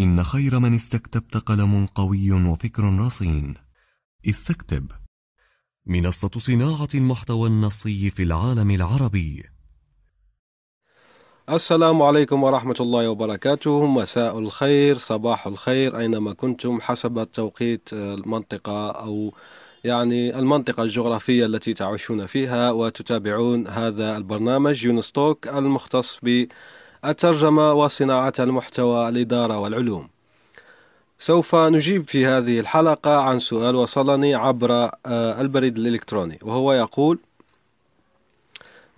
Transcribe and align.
إن 0.00 0.24
خير 0.24 0.58
من 0.58 0.74
استكتبت 0.74 1.36
قلم 1.36 1.86
قوي 1.86 2.32
وفكر 2.32 2.98
رصين. 2.98 3.54
استكتب. 4.28 4.90
منصة 5.86 6.30
صناعة 6.38 6.88
المحتوى 6.94 7.48
النصي 7.48 8.10
في 8.10 8.22
العالم 8.22 8.70
العربي. 8.70 9.44
السلام 11.50 12.02
عليكم 12.02 12.42
ورحمة 12.42 12.76
الله 12.80 13.10
وبركاته. 13.10 13.86
مساء 13.86 14.38
الخير 14.38 14.98
صباح 14.98 15.46
الخير 15.46 15.98
أينما 15.98 16.32
كنتم 16.32 16.80
حسب 16.80 17.28
توقيت 17.32 17.92
المنطقة 17.92 18.90
أو 18.90 19.34
يعني 19.84 20.38
المنطقة 20.38 20.82
الجغرافية 20.82 21.46
التي 21.46 21.74
تعيشون 21.74 22.26
فيها 22.26 22.70
وتتابعون 22.70 23.66
هذا 23.66 24.16
البرنامج 24.16 24.84
يونستوك 24.84 25.48
المختص 25.48 26.18
ب 26.22 26.46
الترجمة 27.04 27.72
وصناعة 27.72 28.32
المحتوى 28.38 29.08
الإدارة 29.08 29.58
والعلوم. 29.58 30.08
سوف 31.18 31.54
نجيب 31.54 32.08
في 32.08 32.26
هذه 32.26 32.60
الحلقة 32.60 33.20
عن 33.20 33.38
سؤال 33.38 33.76
وصلني 33.76 34.34
عبر 34.34 34.72
آه، 35.06 35.40
البريد 35.40 35.78
الإلكتروني 35.78 36.38
وهو 36.42 36.72
يقول 36.72 37.18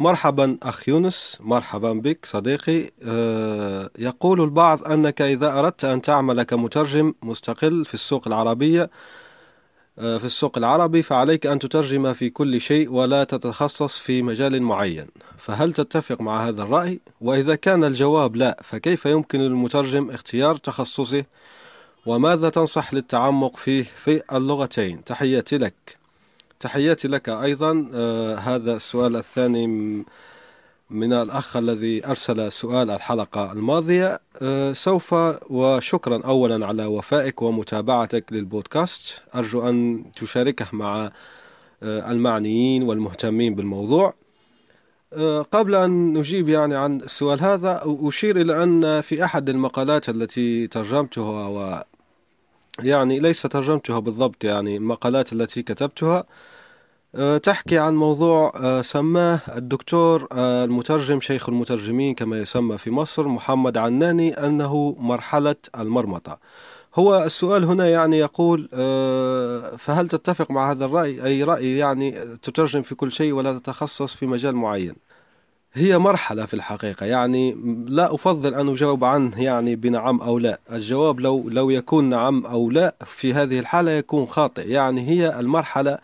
مرحبا 0.00 0.56
أخ 0.62 0.88
يونس 0.88 1.38
مرحبا 1.40 1.92
بك 1.92 2.26
صديقي. 2.26 2.90
آه، 3.02 3.90
يقول 3.98 4.40
البعض 4.40 4.84
أنك 4.84 5.22
إذا 5.22 5.58
أردت 5.58 5.84
أن 5.84 6.02
تعمل 6.02 6.42
كمترجم 6.42 7.14
مستقل 7.22 7.84
في 7.84 7.94
السوق 7.94 8.26
العربية 8.28 8.90
في 9.96 10.24
السوق 10.24 10.58
العربي 10.58 11.02
فعليك 11.02 11.46
أن 11.46 11.58
تترجم 11.58 12.12
في 12.12 12.30
كل 12.30 12.60
شيء 12.60 12.92
ولا 12.92 13.24
تتخصص 13.24 13.98
في 13.98 14.22
مجال 14.22 14.62
معين. 14.62 15.06
فهل 15.38 15.72
تتفق 15.72 16.20
مع 16.20 16.48
هذا 16.48 16.62
الرأي؟ 16.62 17.00
وإذا 17.20 17.54
كان 17.54 17.84
الجواب 17.84 18.36
لا 18.36 18.56
فكيف 18.64 19.06
يمكن 19.06 19.40
للمترجم 19.40 20.10
اختيار 20.10 20.56
تخصصه؟ 20.56 21.24
وماذا 22.06 22.48
تنصح 22.48 22.94
للتعمق 22.94 23.56
فيه 23.56 23.82
في 23.82 24.22
اللغتين؟ 24.32 25.04
تحياتي 25.04 25.58
لك. 25.58 25.96
تحياتي 26.60 27.08
لك 27.08 27.28
أيضا. 27.28 27.90
آه 27.94 28.34
هذا 28.34 28.76
السؤال 28.76 29.16
الثاني. 29.16 30.04
من 30.90 31.12
الأخ 31.12 31.56
الذي 31.56 32.06
أرسل 32.06 32.52
سؤال 32.52 32.90
الحلقة 32.90 33.52
الماضية 33.52 34.20
أه 34.42 34.72
سوف 34.72 35.14
وشكرا 35.50 36.20
أولا 36.26 36.66
على 36.66 36.86
وفائك 36.86 37.42
ومتابعتك 37.42 38.32
للبودكاست. 38.32 39.22
أرجو 39.34 39.68
أن 39.68 40.04
تشاركه 40.16 40.66
مع 40.72 41.10
أه 41.82 42.10
المعنيين 42.10 42.82
والمهتمين 42.82 43.54
بالموضوع. 43.54 44.14
أه 45.12 45.42
قبل 45.42 45.74
أن 45.74 46.12
نجيب 46.12 46.48
يعني 46.48 46.74
عن 46.76 46.96
السؤال 46.96 47.40
هذا 47.40 47.80
أشير 47.84 48.36
إلى 48.40 48.62
أن 48.62 49.00
في 49.00 49.24
أحد 49.24 49.48
المقالات 49.48 50.08
التي 50.08 50.66
ترجمتها 50.66 51.46
و 51.46 51.84
يعني 52.82 53.20
ليس 53.20 53.42
ترجمتها 53.42 53.98
بالضبط 53.98 54.44
يعني 54.44 54.76
المقالات 54.76 55.32
التي 55.32 55.62
كتبتها 55.62 56.18
آه، 56.18 56.26
تحكي 57.42 57.78
عن 57.78 57.94
موضوع 57.94 58.52
آه، 58.56 58.82
سماه 58.82 59.40
الدكتور 59.56 60.28
آه، 60.32 60.64
المترجم 60.64 61.20
شيخ 61.20 61.48
المترجمين 61.48 62.14
كما 62.14 62.38
يسمى 62.38 62.78
في 62.78 62.90
مصر 62.90 63.28
محمد 63.28 63.78
عناني 63.78 64.32
أنه 64.32 64.96
مرحلة 64.98 65.56
المرمطة. 65.78 66.38
هو 66.94 67.22
السؤال 67.24 67.64
هنا 67.64 67.88
يعني 67.88 68.18
يقول 68.18 68.68
فهل 69.78 70.08
تتفق 70.08 70.50
مع 70.50 70.70
هذا 70.70 70.84
الرأي؟ 70.84 71.24
أي 71.24 71.44
رأي 71.44 71.78
يعني 71.78 72.10
تترجم 72.42 72.82
في 72.82 72.94
كل 72.94 73.12
شيء 73.12 73.32
ولا 73.32 73.58
تتخصص 73.58 74.14
في 74.14 74.26
مجال 74.26 74.54
معين؟ 74.56 74.94
هي 75.72 75.98
مرحلة 75.98 76.46
في 76.46 76.54
الحقيقة 76.54 77.06
يعني 77.06 77.56
لا 77.88 78.14
أفضل 78.14 78.54
أن 78.54 78.68
أجاوب 78.68 79.04
عنه 79.04 79.42
يعني 79.42 79.76
بنعم 79.76 80.20
أو 80.20 80.38
لا. 80.38 80.60
الجواب 80.72 81.20
لو 81.20 81.48
لو 81.48 81.70
يكون 81.70 82.04
نعم 82.04 82.46
أو 82.46 82.70
لا 82.70 82.94
في 83.06 83.34
هذه 83.34 83.58
الحالة 83.58 83.90
يكون 83.90 84.26
خاطئ. 84.26 84.68
يعني 84.70 85.08
هي 85.08 85.40
المرحلة 85.40 85.98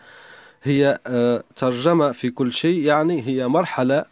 هي 0.63 0.99
آه، 1.07 1.43
ترجمة 1.55 2.11
في 2.11 2.29
كل 2.29 2.53
شيء 2.53 2.83
يعني 2.83 3.21
هي 3.27 3.47
مرحلة 3.47 3.97
آه، 3.97 4.05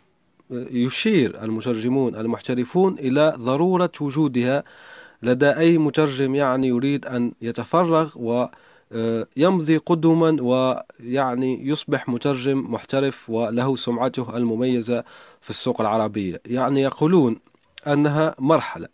يشير 0.72 1.44
المترجمون 1.44 2.16
المحترفون 2.16 3.00
إلى 3.00 3.34
ضرورة 3.38 3.92
وجودها. 4.02 4.64
لدى 5.24 5.50
أي 5.50 5.78
مترجم 5.78 6.36
يعني 6.36 6.68
يريد 6.68 7.06
أن 7.06 7.32
يتفرغ 7.42 8.14
ويمضي 8.16 9.76
آه، 9.76 9.80
قدما 9.86 10.38
ويعني 10.42 11.68
يصبح 11.68 12.10
مترجم 12.10 12.66
محترف 12.70 13.30
وله 13.30 13.76
سمعته 13.76 14.38
المميزة 14.38 15.04
في 15.42 15.50
السوق 15.50 15.82
العربية. 15.82 16.42
يعني 16.46 16.82
يقولون 16.82 17.40
أنها 17.88 18.36
مرحلة. 18.40 18.88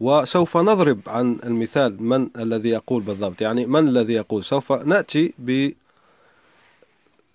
وسوف 0.00 0.56
نضرب 0.56 1.00
عن 1.06 1.38
المثال 1.44 2.02
من 2.02 2.28
الذي 2.36 2.68
يقول 2.68 3.02
بالضبط. 3.02 3.40
يعني 3.40 3.66
من 3.66 3.88
الذي 3.88 4.12
يقول؟ 4.12 4.44
سوف 4.44 4.72
نأتي 4.72 5.34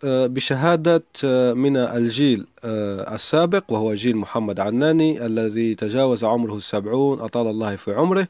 بشهادة 0.03 1.03
آه، 1.25 1.53
من 1.53 1.77
الجيل 1.77 2.47
آه، 2.63 3.15
السابق 3.15 3.63
وهو 3.69 3.93
جيل 3.93 4.17
محمد 4.17 4.59
عناني 4.59 5.25
الذي 5.25 5.75
تجاوز 5.75 6.23
عمره 6.23 6.57
السبعون 6.57 7.19
أطال 7.19 7.47
الله 7.47 7.75
في 7.75 7.93
عمره. 7.93 8.27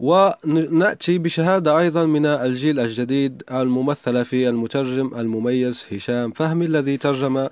ونأتي 0.00 1.18
بشهادة 1.18 1.78
أيضا 1.78 2.06
من 2.06 2.26
الجيل 2.26 2.80
الجديد 2.80 3.42
الممثلة 3.50 4.22
في 4.22 4.48
المترجم 4.48 5.10
المميز 5.16 5.86
هشام 5.92 6.30
فهمي 6.30 6.66
الذي 6.66 6.96
ترجم 6.96 7.48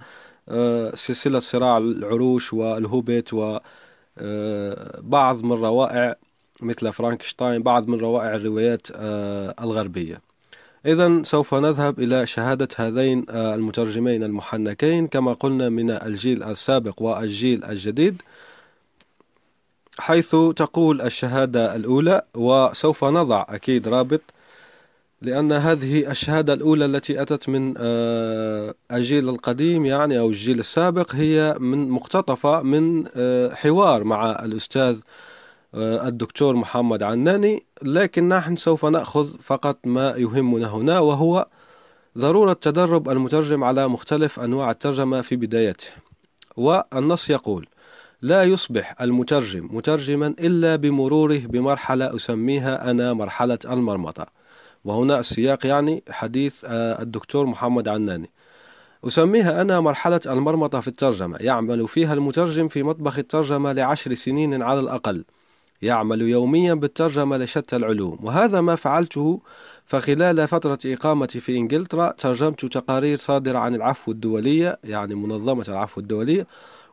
سلسلة 0.94 1.40
صراع 1.40 1.78
العروش 1.78 2.52
والهوبيت 2.52 3.30
وبعض 3.32 5.42
من 5.42 5.52
روائع 5.52 6.16
مثل 6.62 6.92
فرانكشتاين 6.92 7.62
بعض 7.62 7.88
من 7.88 8.00
روائع 8.00 8.34
الروايات 8.34 8.86
الغربية. 9.60 10.29
إذا 10.86 11.22
سوف 11.22 11.54
نذهب 11.54 11.98
إلى 11.98 12.26
شهادة 12.26 12.68
هذين 12.76 13.24
المترجمين 13.30 14.22
المحنكين. 14.22 15.06
كما 15.06 15.32
قلنا 15.32 15.68
من 15.68 15.90
الجيل 15.90 16.42
السابق 16.42 17.02
والجيل 17.02 17.64
الجديد 17.64 18.22
حيث 19.98 20.30
تقول 20.56 21.00
الشهادة 21.00 21.76
الأولى 21.76 22.22
وسوف 22.34 23.04
نضع 23.04 23.46
أكيد 23.48 23.88
رابط 23.88 24.20
لأن 25.22 25.52
هذه 25.52 26.10
الشهادة 26.10 26.52
الأولى 26.52 26.84
التي 26.84 27.22
أتت 27.22 27.48
من 27.48 27.74
آه، 27.76 28.74
الجيل 28.92 29.28
القديم 29.28 29.86
يعني 29.86 30.18
أو 30.18 30.28
الجيل 30.28 30.58
السابق 30.58 31.14
هي 31.14 31.56
من 31.60 31.88
مقتطفة 31.90 32.62
من 32.62 33.04
آه، 33.16 33.54
حوار 33.54 34.04
مع 34.04 34.30
الأستاذ 34.44 34.96
الدكتور 35.74 36.56
محمد 36.56 37.02
عناني 37.02 37.66
لكن 37.82 38.28
نحن 38.28 38.56
سوف 38.56 38.86
نأخذ 38.86 39.36
فقط 39.42 39.78
ما 39.84 40.14
يهمنا 40.16 40.66
هنا 40.66 40.98
وهو 40.98 41.46
ضرورة 42.18 42.52
تدرب 42.52 43.08
المترجم 43.08 43.64
على 43.64 43.88
مختلف 43.88 44.40
أنواع 44.40 44.70
الترجمة 44.70 45.20
في 45.20 45.36
بدايته. 45.36 45.86
والنص 46.56 47.30
يقول 47.30 47.66
لا 48.22 48.44
يصبح 48.44 49.02
المترجم 49.02 49.68
مترجما 49.70 50.26
إلا 50.26 50.76
بمروره 50.76 51.38
بمرحلة 51.38 52.16
أسميها 52.16 52.90
أنا 52.90 53.12
مرحلة 53.12 53.58
المرمطة. 53.64 54.26
وهنا 54.84 55.18
السياق 55.18 55.66
يعني 55.66 56.02
حديث 56.10 56.64
آه، 56.64 57.02
الدكتور 57.02 57.46
محمد 57.46 57.88
عناني. 57.88 58.30
أسميها 59.06 59.60
أنا 59.60 59.80
مرحلة 59.80 60.20
المرمطة 60.26 60.80
في 60.80 60.88
الترجمة 60.88 61.36
يعمل 61.40 61.88
فيها 61.88 62.14
المترجم 62.14 62.68
في 62.68 62.82
مطبخ 62.82 63.18
الترجمة 63.18 63.72
لعشر 63.72 64.14
سنين 64.14 64.62
على 64.62 64.80
الأقل. 64.80 65.24
يعمل 65.82 66.22
يوميا 66.22 66.74
بالترجمة 66.74 67.36
لشتى 67.36 67.76
العلوم. 67.76 68.18
وهذا 68.22 68.60
ما 68.60 68.74
فعلته 68.74 69.40
فخلال 69.86 70.48
فترة 70.48 70.78
إقامتي 70.86 71.40
في 71.40 71.56
إنجلترا 71.56 72.12
ترجمت 72.12 72.64
تقارير 72.64 73.16
صادرة 73.16 73.58
عن 73.58 73.74
العفو 73.74 74.12
الدولية 74.12 74.78
يعني 74.84 75.14
منظمة 75.14 75.64
العفو 75.68 76.00
الدولية 76.00 76.46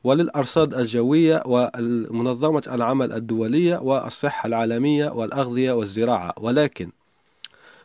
وللأرصاد 0.04 0.74
الجوية 0.74 1.44
ومنظمة 1.46 2.64
العمل 2.72 3.14
الدولية 3.14 3.78
والصحة 3.78 4.48
العالمية 4.48 5.10
والأغذية 5.10 5.72
والزراعة. 5.72 6.34
ولكن 6.38 6.90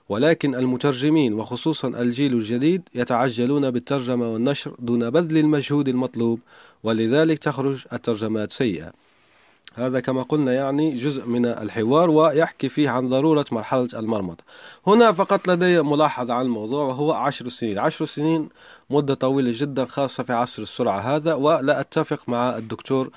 ولكن 0.08 0.54
المترجمين 0.54 1.34
وخصوصا 1.34 1.88
الجيل 1.88 2.32
الجديد 2.34 2.82
يتعجلون 2.94 3.70
بالترجمة 3.70 4.32
والنشر 4.32 4.74
دون 4.78 5.10
بذل 5.10 5.38
المجهود 5.38 5.88
المطلوب 5.88 6.40
ولذلك 6.82 7.38
تخرج 7.38 7.84
الترجمات 7.92 8.52
سيئة. 8.52 8.92
هذا 9.74 10.00
كما 10.00 10.22
قلنا 10.22 10.52
يعني 10.52 10.94
جزء 10.94 11.26
من 11.26 11.46
الحوار 11.46 12.10
ويحكي 12.10 12.68
فيه 12.68 12.90
عن 12.90 13.08
ضرورة 13.08 13.44
مرحلة 13.52 13.88
المرمطة 13.94 14.44
هنا 14.86 15.12
فقط 15.12 15.48
لدي 15.48 15.82
ملاحظة 15.82 16.34
عن 16.34 16.44
الموضوع 16.44 16.84
وهو 16.84 17.12
عشر 17.12 17.48
سنين. 17.48 17.78
عشر 17.78 18.04
سنين 18.04 18.48
مدة 18.90 19.14
طويلة 19.14 19.52
جدا 19.54 19.84
خاصة 19.84 20.22
في 20.22 20.32
عصر 20.32 20.62
السرعة 20.62 21.00
هذا 21.00 21.34
ولا 21.34 21.80
أتفق 21.80 22.28
مع 22.28 22.56
الدكتور 22.56 23.10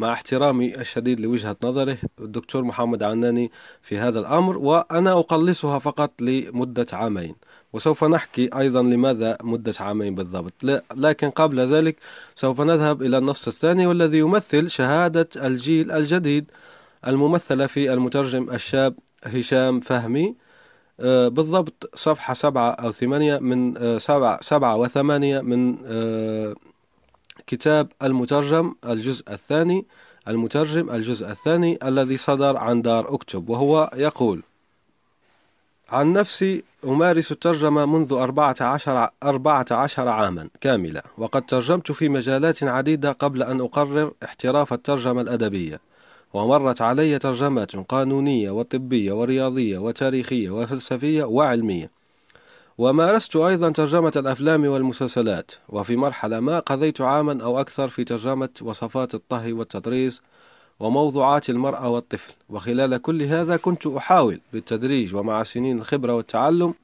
مع 0.00 0.12
احترامي 0.12 0.74
الشديد 0.76 1.20
لوجهة 1.20 1.56
نظره 1.64 1.96
الدكتور 2.20 2.64
محمد 2.64 3.02
عناني 3.02 3.50
في 3.82 3.98
هذا 3.98 4.18
الأمر 4.20 4.58
وأنا 4.58 5.12
أقلصها 5.12 5.78
فقط 5.78 6.22
لمدة 6.22 6.86
عامين. 6.92 7.34
وسوف 7.72 8.04
نحكي 8.04 8.50
أيضا 8.58 8.82
لماذا 8.82 9.36
مدة 9.42 9.74
عامين 9.80 10.14
بالضبط. 10.14 10.52
لكن 10.96 11.30
قبل 11.30 11.60
ذلك 11.60 11.96
سوف 12.34 12.60
نذهب 12.60 13.02
إلى 13.02 13.18
النص 13.18 13.48
الثاني 13.48 13.86
والذي 13.86 14.18
يمثل 14.18 14.70
شهادة 14.70 15.28
الجيل 15.36 15.90
الجديد 15.92 16.50
الممثلة 17.06 17.66
في 17.66 17.92
المترجم 17.92 18.50
الشاب 18.50 18.94
هشام 19.24 19.80
فهمي. 19.80 20.34
آه، 21.00 21.28
بالضبط 21.28 21.90
صفحة 21.94 22.34
سبعة 22.34 22.70
أو 22.70 22.90
ثمانية 22.90 23.38
من 23.38 23.76
آه، 23.76 23.98
سبعة, 23.98 24.38
سبعة 24.42 24.76
وثمانية 24.76 25.40
من 25.40 25.76
آه، 25.86 26.54
كتاب 27.50 27.88
المترجم 28.02 28.74
الجزء 28.86 29.24
الثاني 29.32 29.86
المترجم 30.28 30.90
الجزء 30.90 31.30
الثاني 31.30 31.78
الذي 31.84 32.16
صدر 32.16 32.56
عن 32.56 32.82
دار 32.82 33.14
أكتب 33.14 33.48
وهو 33.48 33.90
يقول 33.96 34.42
عن 35.88 36.12
نفسي 36.12 36.62
أمارس 36.84 37.32
الترجمة 37.32 37.86
منذ 37.86 38.12
أربعة 38.12 38.56
عشر, 38.60 39.08
أربعة 39.22 39.66
عشر 39.70 40.08
عاما 40.08 40.48
كاملة 40.60 41.02
وقد 41.18 41.42
ترجمت 41.42 41.92
في 41.92 42.08
مجالات 42.08 42.62
عديدة 42.62 43.12
قبل 43.12 43.42
أن 43.42 43.60
أقرر 43.60 44.12
احتراف 44.24 44.72
الترجمة 44.72 45.20
الأدبية 45.20 45.80
ومرت 46.32 46.80
علي 46.82 47.18
ترجمات 47.18 47.76
قانونية 47.76 48.50
وطبية 48.50 49.12
ورياضية 49.12 49.78
وتاريخية 49.78 50.50
وفلسفية 50.50 51.24
وعلمية 51.24 51.90
ومارست 52.80 53.36
أيضا 53.36 53.70
ترجمة 53.70 54.12
الأفلام 54.16 54.66
والمسلسلات 54.66 55.50
وفي 55.68 55.96
مرحلة 55.96 56.40
ما 56.40 56.58
قضيت 56.58 57.00
عاما 57.00 57.42
أو 57.42 57.60
أكثر 57.60 57.88
في 57.88 58.04
ترجمة 58.04 58.48
وصفات 58.62 59.14
الطهي 59.14 59.52
والتطريز 59.52 60.22
وموضوعات 60.80 61.50
المرأة 61.50 61.88
والطفل. 61.88 62.32
وخلال 62.48 62.96
كل 62.96 63.22
هذا 63.22 63.56
كنت 63.56 63.86
أحاول 63.86 64.40
بالتدريج 64.52 65.14
ومع 65.14 65.42
سنين 65.42 65.78
الخبرة 65.78 66.14
والتعلم 66.14 66.74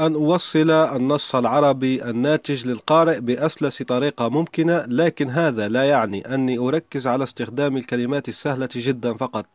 أن 0.00 0.14
أوصل 0.14 0.70
النص 0.70 1.34
العربي 1.34 2.04
الناتج 2.04 2.66
للقارئ 2.66 3.20
بأسلس 3.20 3.82
طريقة 3.82 4.28
ممكنة 4.28 4.84
لكن 4.88 5.30
هذا 5.30 5.68
لا 5.68 5.84
يعني 5.84 6.34
أني 6.34 6.58
أركز 6.58 7.06
على 7.06 7.24
استخدام 7.24 7.76
الكلمات 7.76 8.28
السهلة 8.28 8.68
جدا 8.74 9.14
فقط. 9.14 9.46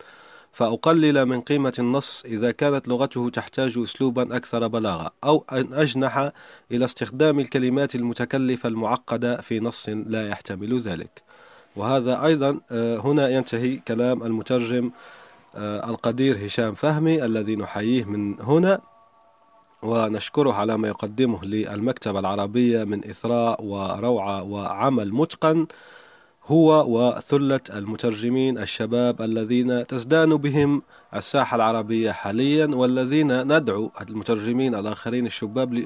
فأقلل 0.51 1.25
من 1.25 1.42
قيمة 1.42 1.74
النص 1.80 2.24
إذا 2.25 2.51
كانت 2.51 2.88
لغته 2.88 3.30
تحتاج 3.30 3.77
أسلوبا 3.77 4.36
أكثر 4.36 4.68
بلاغة 4.68 5.12
أو 5.24 5.45
أن 5.51 5.74
أجنح 5.74 6.31
إلى 6.71 6.86
استخدام 6.86 7.39
الكلمات 7.39 7.95
المتكلفة 7.95 8.69
المعقدة 8.69 9.38
في 9.38 9.59
نص 9.59 9.89
لا 9.89 10.27
يحتمل 10.27 10.80
ذلك. 10.80 11.24
وهذا 11.75 12.25
أيضا 12.25 12.59
آه، 12.71 12.98
هنا 12.98 13.30
ينتهي 13.30 13.77
كلام 13.77 14.24
المترجم 14.24 14.92
آه، 15.56 15.89
القدير 15.89 16.45
هشام 16.45 16.75
فهمي 16.75 17.25
الذي 17.25 17.56
نحييه 17.56 18.06
من 18.06 18.42
هنا. 18.42 18.81
ونشكره 19.83 20.53
على 20.53 20.77
ما 20.77 20.88
يقدمه 20.88 21.45
للمكتبة 21.45 22.19
العربية 22.19 22.83
من 22.83 23.09
إثراء 23.09 23.63
وروعة 23.63 24.44
وعمل 24.44 25.13
متقن. 25.13 25.68
هو 26.46 26.86
وثلة 26.88 27.60
المترجمين 27.76 28.58
الشباب 28.58 29.22
الذين 29.22 29.88
تزدان 29.88 30.36
بهم 30.36 30.82
الساحة 31.16 31.56
العربية 31.56 32.12
حاليا 32.12 32.66
والذين 32.66 33.58
ندعو 33.58 33.92
المترجمين 34.02 34.76
الآخرين 34.76 35.26
الشباب 35.26 35.84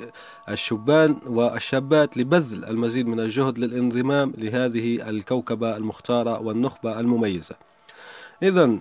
الشبان 0.50 1.18
والشابات 1.28 2.18
لبذل 2.18 2.66
المزيد 2.66 3.08
من 3.08 3.20
الجهد 3.20 3.60
للانضمام 3.60 4.34
لهذه 4.38 5.10
الكوكبة 5.10 5.78
المختارة 5.78 6.42
والنخبة 6.42 7.00
المميزة. 7.00 7.56
إذا 8.44 8.80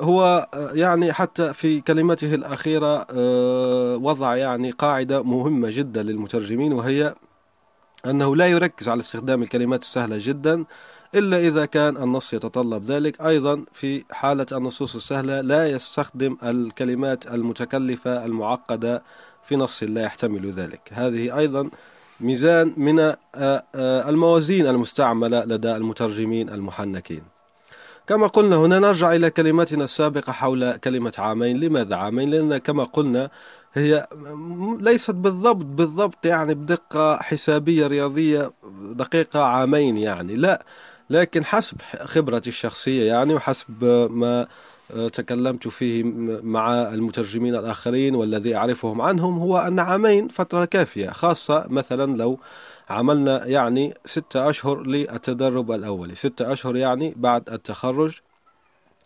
هو 0.00 0.48
يعني 0.74 1.12
حتى 1.12 1.54
في 1.54 1.80
كلمته 1.80 2.34
الأخيرة 2.34 3.06
آه، 3.10 3.96
وضع 3.96 4.36
يعني 4.36 4.70
قاعدة 4.70 5.22
مهمة 5.22 5.70
جدا 5.70 6.02
للمترجمين 6.02 6.72
وهي 6.72 7.14
أنه 8.06 8.36
لا 8.36 8.46
يركز 8.46 8.88
على 8.88 9.00
استخدام 9.00 9.42
الكلمات 9.42 9.82
السهلة 9.82 10.16
جدا 10.20 10.64
إلا 11.14 11.38
إذا 11.38 11.64
كان 11.64 11.96
النص 11.96 12.34
يتطلب 12.34 12.84
ذلك. 12.84 13.20
أيضا 13.20 13.64
في 13.72 14.04
حالة 14.10 14.46
النصوص 14.52 14.94
السهلة 14.94 15.40
لا 15.40 15.66
يستخدم 15.70 16.36
الكلمات 16.42 17.26
المتكلفة 17.26 18.24
المعقدة 18.24 19.02
في 19.44 19.56
نص 19.56 19.82
لا 19.82 20.02
يحتمل 20.02 20.50
ذلك. 20.50 20.80
هذه 20.92 21.38
أيضا 21.38 21.70
ميزان 22.20 22.72
من 22.76 23.00
آه، 23.00 23.16
آه، 23.34 24.08
الموازين 24.08 24.66
المستعملة 24.66 25.44
لدى 25.44 25.76
المترجمين 25.76 26.48
المحنكين. 26.48 27.35
كما 28.06 28.26
قلنا 28.26 28.56
هنا 28.56 28.78
نرجع 28.78 29.14
إلى 29.14 29.30
كلمتنا 29.30 29.84
السابقة 29.84 30.32
حول 30.32 30.76
كلمة 30.76 31.12
عامين. 31.18 31.60
لماذا 31.60 31.96
عامين؟ 31.96 32.30
لأن 32.30 32.56
كما 32.58 32.84
قلنا 32.84 33.30
هي 33.74 34.06
ليست 34.80 35.14
بالضبط 35.14 35.64
بالضبط 35.64 36.26
يعني 36.26 36.54
بدقة 36.54 37.16
حسابية 37.16 37.86
رياضية 37.86 38.52
دقيقة 38.92 39.44
عامين 39.44 39.96
يعني. 39.96 40.34
لا 40.34 40.64
لكن 41.10 41.44
حسب 41.44 41.76
خبرتي 42.00 42.50
الشخصية 42.50 43.12
يعني 43.12 43.34
وحسب 43.34 43.84
ما 44.10 44.46
تكلمت 45.12 45.68
فيه 45.68 46.02
مع 46.42 46.94
المترجمين 46.94 47.54
الآخرين 47.54 48.14
والذي 48.14 48.56
أعرفهم 48.56 49.00
عنهم 49.00 49.38
هو 49.38 49.58
أن 49.58 49.78
عامين 49.78 50.28
فترة 50.28 50.64
كافية 50.64 51.10
خاصة 51.10 51.66
مثلا 51.68 52.16
لو 52.16 52.38
عملنا 52.88 53.46
يعني 53.46 53.94
ستة 54.04 54.50
أشهر 54.50 54.82
للتدرب 54.82 55.72
الأولي. 55.72 56.14
ستة 56.14 56.52
أشهر 56.52 56.76
يعني 56.76 57.14
بعد 57.16 57.50
التخرج 57.50 58.18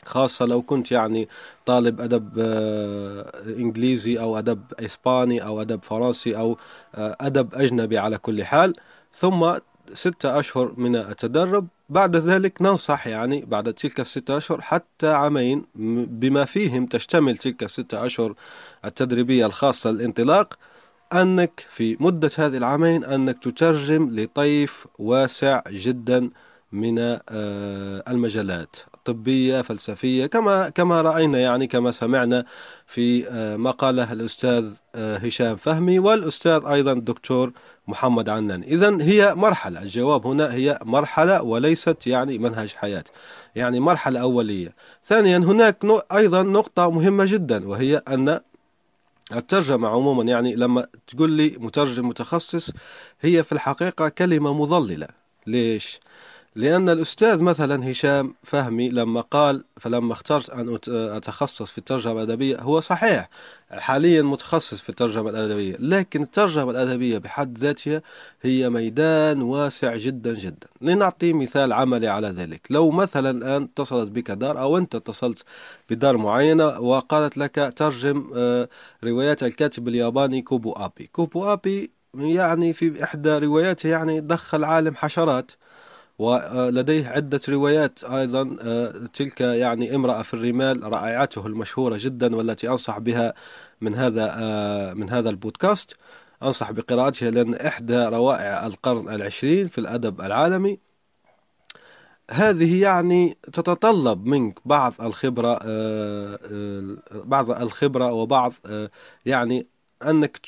خاصة 0.04 0.46
لو 0.46 0.62
كنت 0.62 0.92
يعني 0.92 1.28
طالب 1.66 2.00
أدب 2.00 2.38
آه، 2.38 3.32
إنجليزي 3.46 4.20
أو 4.20 4.38
أدب 4.38 4.62
إسباني 4.80 5.44
أو 5.44 5.60
أدب 5.60 5.82
فرنسي 5.82 6.36
أو 6.36 6.56
آه، 6.94 7.16
أدب 7.20 7.54
أجنبي 7.54 7.98
على 7.98 8.18
كل 8.18 8.44
حال. 8.44 8.74
ثم 9.12 9.54
ستة 9.94 10.40
أشهر 10.40 10.74
من 10.76 10.96
التدرب. 10.96 11.66
بعد 11.88 12.16
ذلك 12.16 12.62
ننصح 12.62 13.06
يعني 13.06 13.44
بعد 13.44 13.72
تلك 13.74 14.00
الستة 14.00 14.36
أشهر 14.36 14.60
حتى 14.60 15.08
عامين 15.08 15.64
بما 16.10 16.44
فيهم 16.44 16.86
تشتمل 16.86 17.36
تلك 17.36 17.62
الستة 17.62 18.06
أشهر 18.06 18.34
التدريبية 18.84 19.46
الخاصة 19.46 19.90
للانطلاق. 19.90 20.58
أنك 21.12 21.66
في 21.70 21.96
مدة 22.00 22.30
هذه 22.38 22.56
العامين 22.56 23.04
أنك 23.04 23.38
تترجم 23.38 24.10
لطيف 24.10 24.86
واسع 24.98 25.62
جدا 25.70 26.30
من 26.72 26.98
آه، 26.98 28.02
المجالات 28.08 28.76
طبية 29.04 29.62
فلسفية 29.62 30.26
كما 30.26 30.68
كما 30.68 31.02
رأينا 31.02 31.38
يعني 31.38 31.66
كما 31.66 31.90
سمعنا 31.90 32.44
في 32.86 33.28
آه، 33.28 33.56
ما 33.56 33.70
قاله 33.70 34.12
الأستاذ 34.12 34.74
آه، 34.94 35.16
هشام 35.16 35.56
فهمي 35.56 35.98
والأستاذ 35.98 36.62
أيضا 36.66 36.92
الدكتور 36.92 37.52
محمد 37.88 38.28
عنان. 38.28 38.62
إذا 38.62 38.96
هي 39.00 39.34
مرحلة 39.34 39.82
الجواب 39.82 40.26
هنا 40.26 40.54
هي 40.54 40.78
مرحلة 40.84 41.42
وليست 41.42 42.06
يعني 42.06 42.38
منهج 42.38 42.72
حياة 42.72 43.04
يعني 43.54 43.80
مرحلة 43.80 44.20
أولية. 44.20 44.74
ثانيا 45.04 45.38
هناك 45.38 45.84
أيضا 46.12 46.42
نقطة 46.42 46.90
مهمة 46.90 47.24
جدا 47.24 47.68
وهي 47.68 47.96
أن 47.96 48.40
الترجمة 49.32 49.88
عموما 49.88 50.24
يعني 50.24 50.54
لما 50.54 50.86
تقول 51.06 51.30
لي 51.30 51.56
مترجم 51.58 52.08
متخصص 52.08 52.70
هي 53.20 53.42
في 53.42 53.52
الحقيقة 53.52 54.08
كلمة 54.08 54.52
مضللة 54.52 55.08
ليش؟ 55.46 56.00
لأن 56.60 56.88
الأستاذ 56.88 57.42
مثلا 57.42 57.90
هشام 57.90 58.34
فهمي 58.42 58.88
لما 58.88 59.20
قال 59.20 59.64
فلما 59.76 60.12
اخترت 60.12 60.50
أن 60.50 60.78
أتخصص 60.88 61.70
في 61.70 61.78
الترجمة 61.78 62.12
الأدبية 62.12 62.60
هو 62.60 62.80
صحيح 62.80 63.28
حاليا 63.70 64.22
متخصص 64.22 64.80
في 64.80 64.88
الترجمة 64.88 65.30
الأدبية 65.30 65.76
لكن 65.78 66.22
الترجمة 66.22 66.70
الأدبية 66.70 67.18
بحد 67.18 67.58
ذاتها 67.58 68.02
هي 68.42 68.70
ميدان 68.70 69.42
واسع 69.42 69.96
جدا 69.96 70.34
جدا. 70.34 70.66
لنعطي 70.80 71.32
مثال 71.32 71.72
عملي 71.72 72.08
على 72.08 72.28
ذلك. 72.28 72.66
لو 72.70 72.90
مثلا 72.90 73.30
الآن 73.30 73.62
اتصلت 73.62 74.10
بك 74.10 74.30
دار 74.30 74.60
أو 74.60 74.78
أنت 74.78 74.94
اتصلت 74.94 75.44
بدار 75.90 76.16
معينة 76.16 76.80
وقالت 76.80 77.38
لك 77.38 77.72
ترجم 77.76 78.30
آه، 78.36 78.68
روايات 79.04 79.42
الكاتب 79.42 79.88
الياباني 79.88 80.42
كوبو 80.42 80.72
أبي. 80.72 81.06
كوبو 81.12 81.52
أبي 81.52 81.90
يعني 82.14 82.72
في 82.72 83.04
إحدى 83.04 83.38
رواياته 83.38 83.88
يعني 83.88 84.20
دخل 84.20 84.64
عالم 84.64 84.94
حشرات. 84.94 85.52
ولديه 86.20 87.08
عدة 87.08 87.40
روايات 87.48 88.04
أيضا 88.04 88.56
آه، 88.62 88.92
تلك 89.12 89.40
يعني 89.40 89.94
امرأة 89.94 90.22
في 90.22 90.34
الرمال 90.34 90.94
رائعته 90.94 91.46
المشهورة 91.46 91.96
جدا 92.00 92.36
والتي 92.36 92.68
أنصح 92.68 92.98
بها 92.98 93.34
من 93.80 93.94
هذا 93.94 94.34
آه، 94.38 94.94
من 94.94 95.10
هذا 95.10 95.30
البودكاست. 95.30 95.96
أنصح 96.42 96.70
بقراءتها 96.70 97.30
لأن 97.30 97.54
إحدى 97.54 98.04
روائع 98.04 98.66
القرن 98.66 99.14
العشرين 99.14 99.68
في 99.68 99.78
الأدب 99.78 100.20
العالمي. 100.20 100.78
هذه 102.30 102.82
يعني 102.82 103.36
تتطلب 103.42 104.26
منك 104.26 104.58
بعض 104.64 104.94
الخبرة 105.02 105.58
بعض 107.24 107.50
الخبرة 107.50 108.12
وبعض 108.12 108.52
يعني 109.26 109.66
أنك 110.02 110.40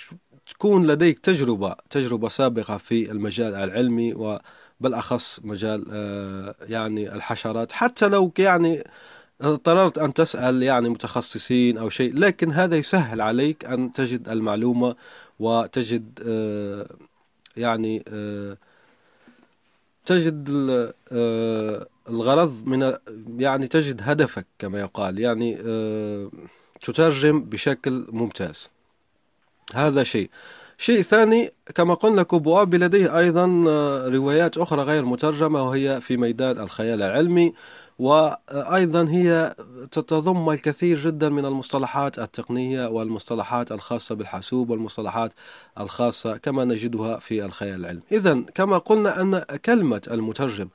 تكون 0.46 0.86
لديك 0.86 1.18
تجربة 1.18 1.76
تجربة 1.90 2.28
سابقة 2.28 2.76
في 2.76 3.10
المجال 3.10 3.54
العلمي 3.54 4.14
وبالأخص 4.82 5.40
مجال 5.44 5.84
يعني 6.68 7.14
الحشرات. 7.14 7.72
حتى 7.72 8.08
لو 8.08 8.32
يعني 8.38 8.84
اضطررت 9.40 9.98
أن 9.98 10.14
تسأل 10.14 10.62
يعني 10.62 10.88
متخصصين 10.88 11.78
أو 11.78 11.88
شيء 11.88 12.14
لكن 12.14 12.50
هذا 12.50 12.76
يسهل 12.76 13.20
عليك 13.20 13.64
أن 13.64 13.92
تجد 13.92 14.28
المعلومة 14.28 14.96
وتجد 15.38 16.20
آه، 16.26 16.86
يعني 17.56 18.04
آه، 18.08 18.56
تجد 20.06 20.50
آه، 21.12 21.86
الغرض 22.08 22.66
من 22.66 22.92
يعني 23.38 23.68
تجد 23.68 24.00
هدفك 24.04 24.46
كما 24.58 24.80
يقال. 24.80 25.18
يعني 25.18 25.56
تترجم 26.80 27.40
بشكل 27.40 28.06
ممتاز. 28.08 28.68
هذا 29.74 30.02
شيء. 30.02 30.30
شيء 30.82 31.02
ثاني 31.02 31.50
كما 31.74 31.94
قلنا 31.94 32.22
كوبوابي 32.22 32.78
لديه 32.78 33.18
أيضا 33.18 33.46
روايات 34.08 34.58
أخرى 34.58 34.82
غير 34.82 35.04
مترجمة 35.04 35.62
وهي 35.62 36.00
في 36.00 36.16
ميدان 36.16 36.58
الخيال 36.58 37.02
العلمي 37.02 37.52
وأيضا 37.98 39.08
هي 39.08 39.54
تتضم 39.90 40.50
الكثير 40.50 40.98
جدا 40.98 41.28
من 41.28 41.46
المصطلحات 41.46 42.18
التقنية 42.18 42.86
والمصطلحات 42.86 43.72
الخاصة 43.72 44.14
بالحاسوب 44.14 44.70
والمصطلحات 44.70 45.32
الخاصة 45.80 46.36
كما 46.36 46.64
نجدها 46.64 47.18
في 47.18 47.44
الخيال 47.44 47.80
العلمي. 47.80 48.02
إذا 48.12 48.34
كما 48.54 48.78
قلنا 48.78 49.20
أن 49.20 49.42
كلمة 49.64 50.02
المترجم 50.10 50.68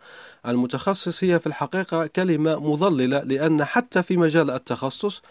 المتخصص 0.46 1.24
هي 1.24 1.40
في 1.40 1.48
الحقيقة 1.48 2.08
كلمة 2.08 2.60
مضللة 2.72 3.24
لأن 3.24 3.66
حتى 3.66 4.04
في 4.04 4.18
مجال 4.18 4.52
التخصص 4.52 5.22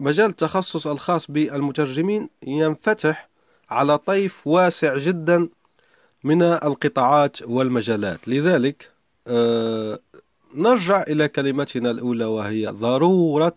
مجال 0.00 0.30
التخصص 0.30 0.86
الخاص 0.86 1.30
بالمترجمين 1.30 2.28
ينفتح 2.46 3.35
على 3.70 3.98
طيف 3.98 4.46
واسع 4.46 4.96
جدا 4.96 5.48
من 6.24 6.42
القطاعات 6.42 7.42
والمجالات. 7.42 8.28
لذلك 8.28 8.90
آه، 9.28 9.98
نرجع 10.54 11.02
إلى 11.02 11.28
كلمتنا 11.28 11.90
الأولى 11.90 12.24
وهي 12.24 12.66
ضرورة 12.66 13.56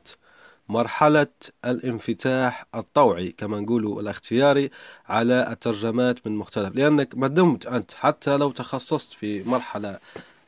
مرحلة 0.70 1.28
الانفتاح 1.66 2.66
الطوعي 2.76 3.32
كما 3.32 3.60
نقول 3.60 4.00
الاختياري 4.00 4.70
على 5.08 5.52
الترجمات 5.52 6.28
من 6.28 6.36
مختلف. 6.36 6.76
لأنك 6.76 7.18
ما 7.18 7.28
دمت 7.28 7.66
أنت 7.66 7.92
حتى 7.92 8.38
لو 8.38 8.52
تخصصت 8.52 9.14
في 9.14 9.44
مرحلة 9.44 10.00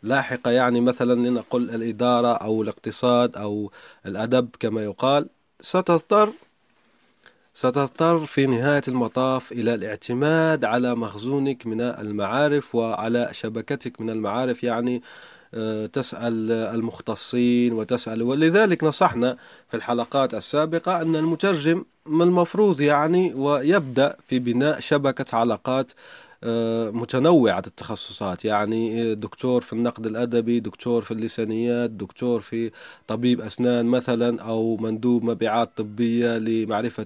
لاحقة 0.03 0.51
يعني 0.51 0.81
مثلا 0.81 1.13
لنقل 1.13 1.69
الإدارة 1.69 2.33
أو 2.33 2.61
الاقتصاد 2.61 3.37
أو 3.37 3.71
الأدب 4.05 4.49
كما 4.59 4.83
يقال 4.83 5.29
ستضطر 5.61 6.33
ستضطر 7.53 8.25
في 8.25 8.45
نهاية 8.45 8.81
المطاف 8.87 9.51
إلى 9.51 9.73
الاعتماد 9.73 10.65
على 10.65 10.95
مخزونك 10.95 11.67
من 11.67 11.81
المعارف 11.81 12.75
وعلى 12.75 13.29
شبكتك 13.31 14.01
من 14.01 14.09
المعارف 14.09 14.63
يعني 14.63 15.01
آه، 15.53 15.85
تسأل 15.85 16.51
المختصين 16.51 17.73
وتسأل. 17.73 18.23
ولذلك 18.23 18.83
نصحنا 18.83 19.37
في 19.69 19.77
الحلقات 19.77 20.33
السابقة 20.33 21.01
أن 21.01 21.15
المترجم 21.15 21.85
من 22.05 22.21
المفروض 22.21 22.81
يعني 22.81 23.33
ويبدأ 23.33 24.15
في 24.27 24.39
بناء 24.39 24.79
شبكة 24.79 25.37
علاقات 25.37 25.91
متنوعة 26.91 27.63
التخصصات. 27.67 28.45
يعني 28.45 29.15
دكتور 29.15 29.61
في 29.61 29.73
النقد 29.73 30.05
الأدبي 30.05 30.59
دكتور 30.59 31.01
في 31.01 31.11
اللسانيات 31.11 31.89
دكتور 31.89 32.41
في 32.41 32.71
طبيب 33.07 33.41
أسنان 33.41 33.85
مثلا 33.85 34.41
أو 34.41 34.77
مندوب 34.77 35.23
مبيعات 35.23 35.77
طبية 35.77 36.37
لمعرفة 36.37 37.05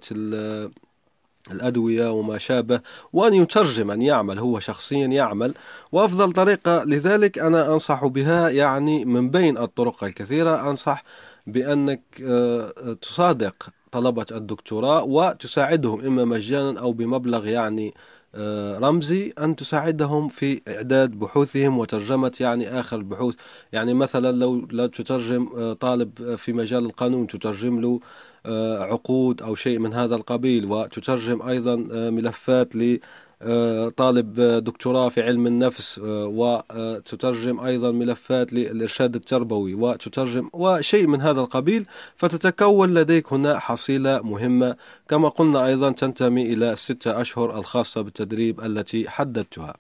الأدوية 1.51 2.12
وما 2.12 2.38
شابه. 2.38 2.82
وأن 3.13 3.34
يترجم 3.34 3.92
أن 3.92 4.01
يعمل 4.01 4.39
هو 4.39 4.60
شخصيا 4.60 5.08
يعمل. 5.08 5.54
وأفضل 5.92 6.32
طريقة 6.32 6.84
لذلك 6.84 7.39
أنا 7.39 7.74
أنصح 7.74 8.06
بها 8.06 8.50
يعني 8.50 9.06
من 9.06 9.30
بين 9.30 9.58
الطرق 9.58 10.04
الكثيرة 10.04 10.70
أنصح 10.70 11.04
بأنك 11.48 12.01
آه، 12.24 12.94
تصادق 13.01 13.70
طلبة 13.92 14.25
الدكتوراه 14.32 15.04
وتساعدهم 15.04 16.06
إما 16.06 16.25
مجانا 16.25 16.80
أو 16.80 16.94
بمبلغ 16.94 17.48
يعني 17.48 17.88
آه، 17.88 17.94
رمزي 18.80 19.34
أن 19.39 19.56
تساعدهم 19.56 20.27
في 20.30 20.62
إعداد 20.68 21.12
بحوثهم 21.12 21.80
وترجمة 21.80 22.38
يعني 22.39 22.80
آخر 22.80 22.98
البحوث. 22.98 23.36
يعني 23.74 23.94
مثلا 23.94 24.32
لو 24.32 24.68
لا 24.72 24.88
تترجم 24.88 25.50
آه، 25.58 25.74
طالب 25.74 26.36
في 26.36 26.54
مجال 26.54 26.86
القانون 26.86 27.27
تترجم 27.27 27.82
له 27.82 28.00
آه، 28.46 28.84
عقود 28.84 29.42
أو 29.42 29.56
شيء 29.56 29.80
من 29.80 29.94
هذا 29.94 30.15
القبيل 30.15 30.65
وتترجم 30.65 31.42
أيضا 31.42 31.75
ملفات 32.10 32.75
طالب 33.98 34.42
دكتوراه 34.42 35.10
في 35.10 35.22
علم 35.22 35.48
النفس 35.48 36.00
وتترجم 36.04 37.60
أيضا 37.60 37.92
ملفات 37.92 38.54
للإرشاد 38.54 39.15
التربوي 39.15 39.74
وتترجم 39.74 40.50
وشيء 40.54 41.08
من 41.08 41.22
هذا 41.22 41.42
القبيل. 41.42 41.86
فتتكون 42.15 42.94
لديك 42.94 43.34
هنا 43.34 43.60
حصيلة 43.60 44.22
مهمة. 44.22 44.75
كما 45.10 45.30
قلنا 45.30 45.65
أيضا 45.65 45.92
تنتمي 45.92 46.54
إلى 46.54 46.74
الستة 46.74 47.22
أشهر 47.22 47.60
الخاصة 47.60 48.01
بالتدريب 48.01 48.62
التي 48.62 49.10
حددتها. 49.10 49.74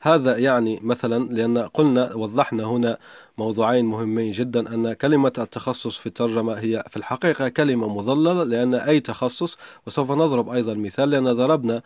هذا 0.00 0.38
يعني 0.38 0.80
مثلا 0.82 1.28
لأن 1.28 1.58
قلنا 1.58 2.14
وضحنا 2.14 2.64
هنا 2.64 2.98
موضوعين 3.38 3.84
مهمين 3.84 4.32
جدا 4.32 4.74
أن 4.74 4.92
كلمة 4.92 5.32
التخصص 5.38 5.96
في 5.96 6.06
الترجمة 6.06 6.54
هي 6.54 6.84
في 6.90 6.96
الحقيقة 6.96 7.48
كلمة 7.48 7.88
مضللة 7.88 8.44
لأن 8.44 8.74
أي 8.74 9.00
تخصص 9.00 9.56
وسوف 9.86 10.10
نضرب 10.10 10.48
أيضا 10.48 10.74
مثال 10.74 11.10
لأن 11.10 11.32
ضربنا 11.32 11.82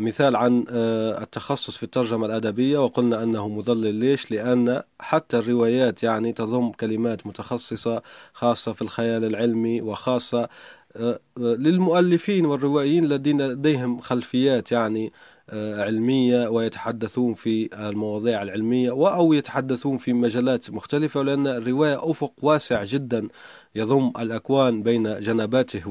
مثال 0.00 0.36
عن 0.36 0.64
آه، 0.70 1.22
التخصص 1.22 1.76
في 1.76 1.82
الترجمة 1.82 2.26
الأدبية 2.26 2.84
وقلنا 2.84 3.22
أنه 3.22 3.48
مضلل 3.48 3.94
ليش؟ 3.94 4.30
لأن 4.30 4.82
حتى 5.00 5.38
الروايات 5.38 6.02
يعني 6.02 6.32
تضم 6.32 6.70
كلمات 6.70 7.26
متخصصة 7.26 8.02
خاصة 8.32 8.72
في 8.72 8.82
الخيال 8.82 9.24
العلمي 9.24 9.80
وخاصة 9.80 10.48
آه، 10.96 11.20
للمؤلفين 11.38 12.46
والروائيين 12.46 13.04
الذين 13.04 13.42
لديهم 13.42 14.00
خلفيات 14.00 14.72
يعني 14.72 15.12
آه، 15.50 15.84
علمية 15.84 16.48
ويتحدثون 16.48 17.34
في 17.34 17.68
المواضيع 17.88 18.42
العلمية 18.42 18.90
أو 18.90 19.32
يتحدثون 19.32 19.96
في 19.96 20.12
مجالات 20.12 20.70
مختلفة 20.70 21.22
لأن 21.22 21.46
الرواية 21.46 22.10
أفق 22.10 22.32
واسع 22.42 22.84
جدا 22.84 23.28
يضم 23.74 24.12
الأكوان 24.18 24.82
بين 24.82 25.20
جنباته 25.20 25.82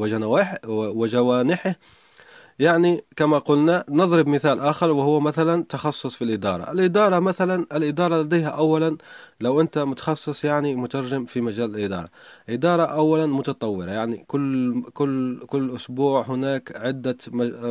وجوانحه 0.68 1.75
يعني 2.60 3.04
كما 3.16 3.38
قلنا 3.38 3.86
نضرب 3.89 4.28
مثال 4.28 4.60
آخر 4.60 4.92
وهو 4.92 5.20
مثلا 5.20 5.63
تخصص 5.70 6.16
في 6.16 6.24
الإدارة. 6.24 6.72
الإدارة 6.72 7.20
مثلا 7.20 7.66
الإدارة 7.74 8.22
لديها 8.22 8.50
أولا 8.50 8.98
لو 9.42 9.62
أنت 9.62 9.78
متخصص 9.78 10.46
يعني 10.46 10.75
مترجم 10.75 11.25
في 11.25 11.42
مجال 11.42 11.75
الإدارة. 11.75 12.10
إدارة 12.50 12.84
أولا 12.84 13.25
متطورة 13.25 13.92
يعني 13.92 14.24
كل 14.28 14.82
كل 14.94 15.39
كل 15.48 15.75
أسبوع 15.75 16.22
هناك 16.28 16.72
عدة 16.75 17.18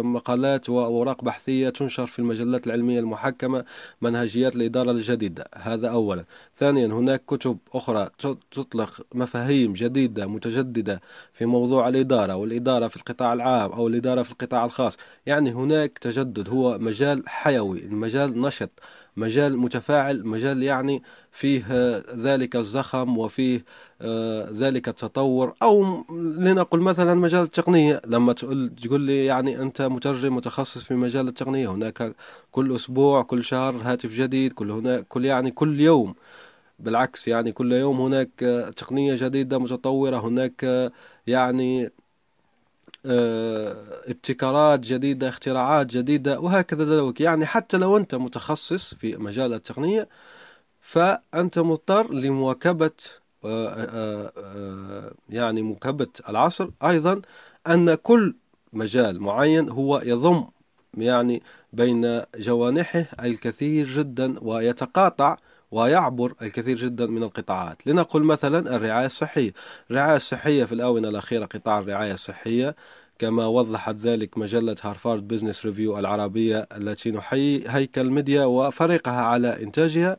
مقالات 0.02 0.68
وأوراق 0.70 1.24
بحثية 1.24 1.68
تنشر 1.68 2.06
في 2.06 2.18
المجلات 2.18 2.66
العلمية 2.66 3.00
المحكمة 3.00 3.64
منهجيات 4.02 4.56
الإدارة 4.56 4.90
الجديدة. 4.90 5.44
هذا 5.54 5.88
أولا. 5.88 6.24
ثانيا 6.56 6.86
هناك 6.86 7.22
كتب 7.26 7.58
أخرى 7.74 8.08
تطلق 8.50 9.00
مفاهيم 9.14 9.72
جديدة 9.72 10.26
متجددة 10.26 11.00
في 11.32 11.46
موضوع 11.46 11.88
الإدارة 11.88 12.36
والإدارة 12.36 12.88
في 12.88 12.96
القطاع 12.96 13.32
العام 13.32 13.72
أو 13.72 13.88
الإدارة 13.88 14.22
في 14.22 14.32
القطاع 14.32 14.64
الخاص. 14.64 14.77
يعني 15.26 15.50
هناك 15.52 15.98
تجدد 15.98 16.48
هو 16.48 16.78
مجال 16.78 17.28
حيوي 17.28 17.78
المجال 17.78 18.40
نشط 18.40 18.70
مجال 19.16 19.58
متفاعل 19.58 20.26
مجال 20.26 20.62
يعني 20.62 21.02
فيه 21.32 21.64
ذلك 22.14 22.56
الزخم 22.56 23.18
وفيه 23.18 23.64
آه، 24.02 24.48
ذلك 24.52 24.88
التطور. 24.88 25.54
أو 25.62 26.04
لنقل 26.38 26.80
مثلا 26.80 27.14
مجال 27.14 27.42
التقنية. 27.42 28.02
لما 28.06 28.32
تقول 28.32 28.70
تقول 28.82 29.00
لي 29.00 29.24
يعني 29.24 29.62
أنت 29.62 29.82
مترجم 29.82 30.36
متخصص 30.36 30.84
في 30.84 30.94
مجال 30.94 31.28
التقنية 31.28 31.68
هناك 31.72 32.14
كل 32.52 32.74
أسبوع 32.74 33.22
كل 33.22 33.44
شهر 33.44 33.76
هاتف 33.82 34.12
جديد 34.12 34.52
كل 34.52 34.70
هناك 34.70 35.06
كل 35.08 35.24
يعني 35.24 35.50
كل 35.50 35.80
يوم. 35.80 36.14
بالعكس 36.78 37.28
يعني 37.28 37.52
كل 37.52 37.72
يوم 37.72 38.00
هناك 38.00 38.30
تقنية 38.76 39.14
جديدة 39.16 39.58
متطورة 39.58 40.16
هناك 40.16 40.90
يعني 41.26 41.86
آه، 41.86 41.90
ابتكارات 43.04 44.80
جديدة 44.80 45.28
اختراعات 45.28 45.86
جديدة 45.86 46.40
وهكذا 46.40 46.84
ذلك. 46.84 47.20
يعني 47.20 47.46
حتى 47.46 47.76
لو 47.76 47.96
أنت 47.96 48.14
متخصص 48.14 48.94
في 48.94 49.16
مجال 49.16 49.52
التقنية 49.52 50.08
فأنت 50.80 51.58
مضطر 51.58 52.12
لمواكبة 52.14 52.90
آه، 53.44 54.30
آه، 54.36 55.12
يعني 55.30 55.62
مواكبة 55.62 56.06
العصر. 56.28 56.70
أيضا 56.84 57.22
أن 57.66 57.94
كل 57.94 58.34
مجال 58.72 59.20
معين 59.20 59.68
هو 59.68 60.00
يضم 60.04 60.44
يعني 60.94 61.42
بين 61.72 62.22
جوانحه 62.36 63.04
الكثير 63.24 63.86
جدا 63.88 64.34
ويتقاطع 64.42 65.36
ويعبر 65.70 66.34
الكثير 66.42 66.76
جدا 66.76 67.06
من 67.06 67.22
القطاعات. 67.22 67.86
لنقل 67.86 68.22
مثلا 68.22 68.76
الرعاية 68.76 69.06
الصحية. 69.06 69.52
الرعاية 69.90 70.16
الصحية 70.16 70.64
في 70.64 70.72
الآونة 70.72 71.08
الأخيرة 71.08 71.44
قطاع 71.44 71.78
الرعاية 71.78 72.12
الصحية. 72.12 72.76
كما 73.18 73.46
وضحت 73.46 73.96
ذلك 73.96 74.38
مجلة 74.38 74.76
هارفارد 74.82 75.28
بزنس 75.28 75.66
ريفيو 75.66 75.98
العربية 75.98 76.68
التي 76.76 77.10
نحيي 77.10 77.64
هيكل 77.68 78.10
ميديا 78.10 78.44
وفريقها 78.44 79.20
على 79.20 79.62
إنتاجها. 79.62 80.16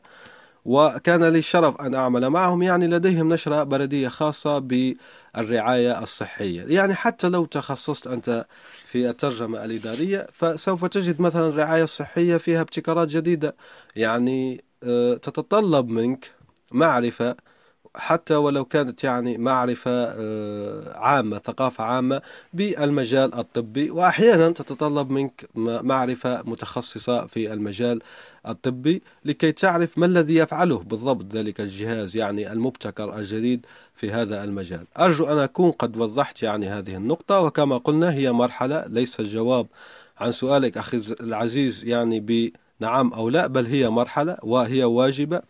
وكان 0.64 1.24
لي 1.24 1.38
الشرف 1.38 1.80
أن 1.80 1.94
أعمل 1.94 2.28
معهم. 2.28 2.62
يعني 2.62 2.86
لديهم 2.86 3.32
نشرة 3.32 3.62
بلدية 3.62 4.08
خاصة 4.08 4.58
بالرعاية 4.58 6.02
الصحية. 6.02 6.62
يعني 6.62 6.94
حتى 6.94 7.28
لو 7.28 7.44
تخصصت 7.44 8.06
أنت 8.06 8.46
في 8.86 9.10
الترجمة 9.10 9.64
الإدارية 9.64 10.26
فسوف 10.32 10.84
تجد 10.84 11.20
مثلا 11.20 11.48
الرعاية 11.48 11.82
الصحية 11.82 12.36
فيها 12.36 12.60
ابتكارات 12.60 13.08
جديدة. 13.08 13.56
يعني 13.96 14.69
تتطلب 15.22 15.88
منك 15.88 16.34
معرفة 16.72 17.36
حتى 17.94 18.34
ولو 18.34 18.64
كانت 18.64 19.04
يعني 19.04 19.38
معرفة 19.38 19.90
آه، 19.90 20.98
عامة 20.98 21.38
ثقافة 21.38 21.84
عامة 21.84 22.22
بالمجال 22.52 23.34
الطبي. 23.34 23.90
وأحيانا 23.90 24.50
تتطلب 24.50 25.10
منك 25.10 25.48
معرفة 25.54 26.42
متخصصة 26.42 27.26
في 27.26 27.52
المجال 27.52 28.02
الطبي 28.48 29.02
لكي 29.24 29.52
تعرف 29.52 29.98
ما 29.98 30.06
الذي 30.06 30.34
يفعله 30.34 30.78
بالضبط. 30.78 31.34
ذلك 31.34 31.60
الجهاز 31.60 32.16
يعني 32.16 32.52
المبتكر 32.52 33.18
الجديد 33.18 33.66
في 33.94 34.10
هذا 34.10 34.44
المجال. 34.44 34.84
أرجو 34.98 35.24
أن 35.24 35.38
أكون 35.38 35.70
قد 35.70 35.96
وضحت 35.96 36.42
يعني 36.42 36.68
هذه 36.68 36.96
النقطة. 36.96 37.40
وكما 37.40 37.78
قلنا 37.78 38.12
هي 38.12 38.32
مرحلة 38.32 38.84
ليس 38.88 39.20
الجواب 39.20 39.66
عن 40.18 40.32
سؤالك 40.32 40.78
أخي 40.78 41.00
العزيز 41.20 41.84
يعني 41.84 42.20
بنعم 42.80 43.12
أو 43.12 43.28
لا 43.28 43.46
بل 43.46 43.66
هي 43.66 43.90
مرحلة 43.90 44.36
وهي 44.42 44.84
واجبة. 44.84 45.42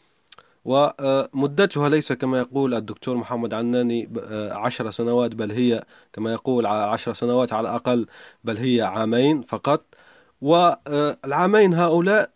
ومدتها 0.64 1.88
ليس 1.88 2.12
كما 2.12 2.38
يقول 2.38 2.74
الدكتور 2.74 3.16
محمد 3.16 3.54
عناني 3.54 4.10
عشر 4.50 4.90
سنوات 4.90 5.34
بل 5.34 5.50
هي 5.50 5.84
كما 6.12 6.32
يقول 6.32 6.66
عشر 6.66 7.12
سنوات 7.12 7.52
على 7.52 7.68
الأقل 7.68 8.06
بل 8.44 8.56
هي 8.56 8.82
عامين 8.82 9.42
فقط. 9.42 9.84
والعامين 10.40 11.74
هؤلاء 11.74 12.30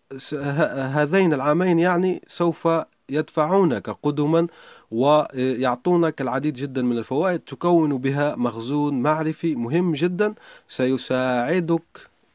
هذين 0.76 1.32
العامين 1.32 1.78
يعني 1.78 2.20
سوف 2.26 2.68
يدفعونك 3.08 3.90
قدما 4.02 4.46
ويعطونك 4.90 6.20
العديد 6.20 6.54
جدا 6.54 6.82
من 6.82 6.98
الفوائد 6.98 7.38
تكون 7.38 7.98
بها 7.98 8.36
مخزون 8.36 9.02
معرفي 9.02 9.54
مهم 9.54 9.92
جدا 9.92 10.34
سيساعدك 10.68 11.82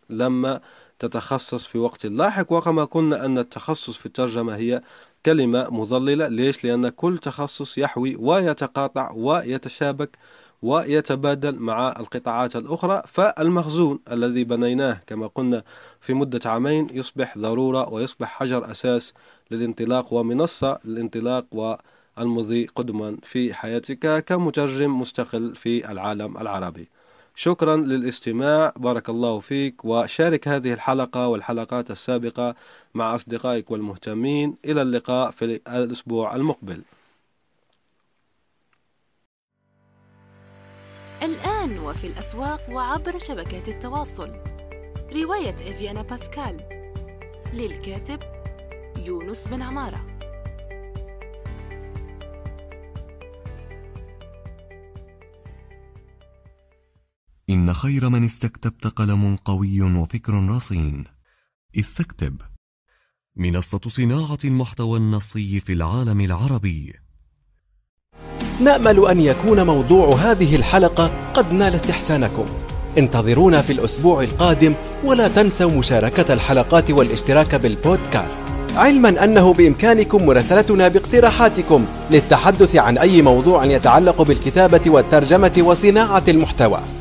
لما 0.10 0.60
تتخصص 1.00 1.66
في 1.66 1.78
وقت 1.78 2.06
لاحق 2.06 2.52
وكما 2.54 2.84
قلنا 2.84 3.26
أن 3.26 3.38
التخصص 3.38 3.98
في 3.98 4.06
الترجمة 4.06 4.56
هي 4.56 4.82
كلمة 5.26 5.70
مظللة 5.70 6.28
ليش؟ 6.28 6.64
لأن 6.64 6.90
كل 6.90 7.18
تخصص 7.18 7.78
يحوي 7.78 8.16
ويتقاطع 8.16 9.12
ويتشابك 9.12 10.18
ويتبادل 10.62 11.56
مع 11.60 11.94
القطاعات 12.00 12.56
الأخرى. 12.56 13.02
فالمخزون 13.08 14.00
الذي 14.12 14.44
بنيناه 14.44 15.00
كما 15.08 15.28
قلنا 15.28 15.64
في 16.02 16.14
مدة 16.14 16.50
عامين 16.50 16.88
يصبح 16.94 17.38
ضرورة 17.38 17.94
ويصبح 17.94 18.28
حجر 18.28 18.72
أساس 18.72 19.14
للانطلاق 19.52 20.14
ومنصة 20.14 20.80
للانطلاق 20.86 21.46
والمضي 21.52 22.66
قدما 22.76 23.18
في 23.24 23.54
حياتك 23.54 24.26
كمترجم 24.26 25.00
مستقل 25.02 25.56
في 25.56 25.92
العالم 25.92 26.38
العربي. 26.38 26.90
شكرا 27.40 27.76
للاستماع 27.76 28.74
بارك 28.78 29.10
الله 29.10 29.40
فيك 29.40 29.86
وشارك 29.86 30.48
هذه 30.48 30.74
الحلقة 30.74 31.28
والحلقات 31.28 31.92
السابقة 31.92 32.56
مع 32.94 33.16
أصدقائك 33.16 33.72
والمهتمين. 33.72 34.56
إلى 34.66 34.82
اللقاء 34.82 35.32
في 35.32 35.46
الأسبوع 35.68 36.36
المقبل. 36.36 36.82
الآن 41.24 41.80
وفي 41.80 42.08
الأسواق 42.08 42.62
وعبر 42.72 43.20
شبكات 43.20 43.68
التواصل. 43.68 44.30
رواية 45.14 45.56
إفيانا 45.56 46.02
باسكال 46.02 46.60
للكاتب 47.54 48.20
يونس 49.06 49.48
بن 49.48 49.62
عمارة. 49.62 50.19
إن 57.50 57.74
خير 57.74 58.10
من 58.10 58.24
استكتبت 58.24 58.88
قلم 58.88 59.36
قوي 59.46 59.82
وفكر 59.82 60.34
رصين. 60.50 61.04
استكتب. 61.80 62.36
منصة 63.36 63.80
صناعة 63.88 64.38
المحتوى 64.46 65.00
النصي 65.00 65.60
في 65.60 65.74
العالم 65.74 66.22
العربي. 66.22 66.94
نأمل 68.62 69.08
أن 69.08 69.20
يكون 69.20 69.66
موضوع 69.66 70.16
هذه 70.16 70.56
الحلقة 70.56 71.32
قد 71.34 71.54
نال 71.54 71.76
استحسانكم. 71.76 72.46
انتظرونا 72.98 73.62
في 73.62 73.74
الأسبوع 73.74 74.24
القادم 74.24 74.76
ولا 75.04 75.28
تنسوا 75.28 75.72
مشاركة 75.72 76.34
الحلقات 76.34 76.92
والاشتراك 76.92 77.56
بالبودكاست. 77.56 78.44
علما 78.76 79.24
أنه 79.24 79.54
بإمكانكم 79.54 80.26
مراسلتنا 80.26 80.88
باقتراحاتكم 80.88 81.86
للتحدث 82.12 82.76
عن 82.76 82.98
أي 82.98 83.22
موضوع 83.22 83.66
يتعلق 83.66 84.22
بالكتابة 84.22 84.82
والترجمة 84.88 85.54
وصناعة 85.60 86.24
المحتوى. 86.28 86.99